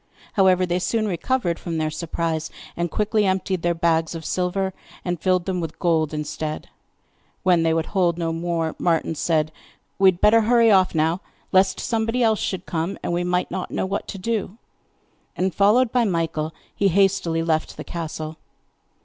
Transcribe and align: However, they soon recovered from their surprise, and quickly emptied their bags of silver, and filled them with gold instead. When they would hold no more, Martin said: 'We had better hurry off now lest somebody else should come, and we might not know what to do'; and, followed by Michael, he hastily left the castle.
However, 0.33 0.65
they 0.65 0.79
soon 0.79 1.07
recovered 1.07 1.59
from 1.59 1.77
their 1.77 1.91
surprise, 1.91 2.49
and 2.75 2.89
quickly 2.89 3.23
emptied 3.27 3.61
their 3.61 3.75
bags 3.75 4.15
of 4.15 4.25
silver, 4.25 4.73
and 5.05 5.21
filled 5.21 5.45
them 5.45 5.61
with 5.61 5.77
gold 5.77 6.11
instead. 6.11 6.69
When 7.43 7.61
they 7.61 7.71
would 7.71 7.85
hold 7.85 8.17
no 8.17 8.33
more, 8.33 8.73
Martin 8.79 9.13
said: 9.13 9.51
'We 9.99 10.07
had 10.13 10.21
better 10.21 10.41
hurry 10.41 10.71
off 10.71 10.95
now 10.95 11.21
lest 11.51 11.79
somebody 11.79 12.23
else 12.23 12.39
should 12.39 12.65
come, 12.65 12.97
and 13.03 13.13
we 13.13 13.23
might 13.23 13.51
not 13.51 13.69
know 13.69 13.85
what 13.85 14.07
to 14.07 14.17
do'; 14.17 14.57
and, 15.35 15.53
followed 15.53 15.91
by 15.91 16.03
Michael, 16.03 16.51
he 16.75 16.87
hastily 16.87 17.43
left 17.43 17.77
the 17.77 17.83
castle. 17.83 18.37